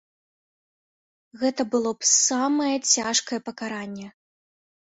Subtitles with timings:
[1.43, 4.07] Гэта было б самае цяжкае пакаранне.